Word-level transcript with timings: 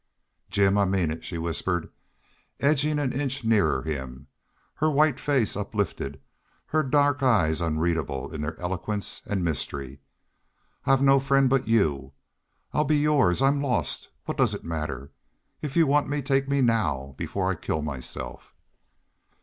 "Jim, 0.49 0.79
I 0.79 0.85
mean 0.85 1.11
it," 1.11 1.23
she 1.23 1.37
whispered, 1.37 1.91
edging 2.59 2.97
an 2.97 3.13
inch 3.13 3.43
nearer 3.43 3.83
him, 3.83 4.25
her 4.77 4.89
white 4.89 5.19
face 5.19 5.55
uplifted, 5.55 6.19
her 6.65 6.81
dark 6.81 7.21
eyes 7.21 7.61
unreadable 7.61 8.33
in 8.33 8.41
their 8.41 8.59
eloquence 8.59 9.21
and 9.27 9.43
mystery. 9.45 9.99
"I've 10.87 11.03
no 11.03 11.19
friend 11.19 11.47
but 11.47 11.67
y'u. 11.67 12.13
I'll 12.73 12.83
be 12.83 12.97
yours.... 12.97 13.43
I'm 13.43 13.61
lost.... 13.61 14.09
What 14.25 14.37
does 14.37 14.55
it 14.55 14.63
matter? 14.63 15.11
If 15.61 15.75
y'u 15.77 15.85
want 15.85 16.09
me 16.09 16.23
take 16.23 16.49
me 16.49 16.61
NOW 16.61 17.13
before 17.15 17.51
I 17.51 17.53
kill 17.53 17.83
myself." 17.83 18.55